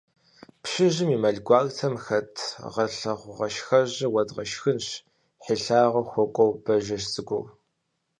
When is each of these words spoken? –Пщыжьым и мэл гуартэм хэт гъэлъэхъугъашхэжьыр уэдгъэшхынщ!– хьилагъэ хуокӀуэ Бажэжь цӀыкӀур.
–Пщыжьым 0.63 1.09
и 1.15 1.17
мэл 1.23 1.37
гуартэм 1.47 1.95
хэт 2.05 2.33
гъэлъэхъугъашхэжьыр 2.73 4.11
уэдгъэшхынщ!– 4.13 4.87
хьилагъэ 5.43 6.01
хуокӀуэ 6.11 6.47
Бажэжь 6.63 7.07
цӀыкӀур. 7.13 7.47